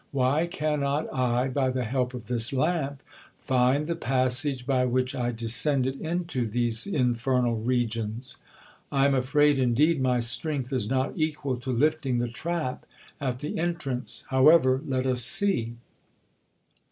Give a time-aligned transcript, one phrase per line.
[0.11, 3.03] Why cannot I, by the help of this lamp,
[3.39, 8.37] find the passage by which I descended into these infernal regions?
[8.91, 12.87] I am afraid, indeed, my strength is not equal to lifting the trap
[13.19, 14.23] at the entrance.
[14.31, 15.75] However, let us see.